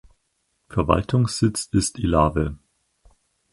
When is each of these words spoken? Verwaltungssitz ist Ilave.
Verwaltungssitz 0.67 1.69
ist 1.73 1.99
Ilave. 1.99 2.57